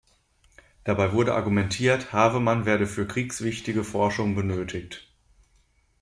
[0.83, 5.07] Dabei wurde argumentiert, Havemann werde für „kriegswichtige“ Forschung benötigt.